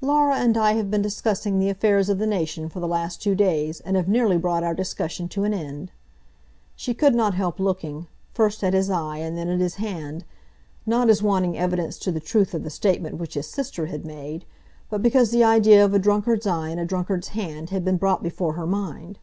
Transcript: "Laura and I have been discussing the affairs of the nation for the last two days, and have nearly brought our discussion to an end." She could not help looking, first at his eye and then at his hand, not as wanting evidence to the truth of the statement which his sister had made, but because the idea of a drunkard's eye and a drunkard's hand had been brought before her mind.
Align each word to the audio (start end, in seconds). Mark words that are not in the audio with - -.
"Laura 0.00 0.34
and 0.40 0.56
I 0.58 0.72
have 0.72 0.90
been 0.90 1.02
discussing 1.02 1.60
the 1.60 1.68
affairs 1.68 2.08
of 2.08 2.18
the 2.18 2.26
nation 2.26 2.68
for 2.68 2.80
the 2.80 2.88
last 2.88 3.22
two 3.22 3.36
days, 3.36 3.78
and 3.82 3.94
have 3.96 4.08
nearly 4.08 4.36
brought 4.36 4.64
our 4.64 4.74
discussion 4.74 5.28
to 5.28 5.44
an 5.44 5.54
end." 5.54 5.92
She 6.74 6.94
could 6.94 7.14
not 7.14 7.34
help 7.34 7.60
looking, 7.60 8.08
first 8.34 8.64
at 8.64 8.74
his 8.74 8.90
eye 8.90 9.18
and 9.18 9.38
then 9.38 9.48
at 9.48 9.60
his 9.60 9.76
hand, 9.76 10.24
not 10.84 11.08
as 11.08 11.22
wanting 11.22 11.56
evidence 11.56 11.96
to 12.00 12.10
the 12.10 12.18
truth 12.18 12.54
of 12.54 12.64
the 12.64 12.70
statement 12.70 13.18
which 13.18 13.34
his 13.34 13.46
sister 13.46 13.86
had 13.86 14.04
made, 14.04 14.44
but 14.90 15.00
because 15.00 15.30
the 15.30 15.44
idea 15.44 15.84
of 15.84 15.94
a 15.94 16.00
drunkard's 16.00 16.44
eye 16.44 16.70
and 16.70 16.80
a 16.80 16.84
drunkard's 16.84 17.28
hand 17.28 17.70
had 17.70 17.84
been 17.84 17.98
brought 17.98 18.24
before 18.24 18.54
her 18.54 18.66
mind. 18.66 19.20